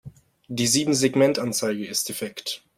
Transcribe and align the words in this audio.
Die 0.47 0.65
Siebensegmentanzeige 0.65 1.85
ist 1.85 2.09
defekt. 2.09 2.63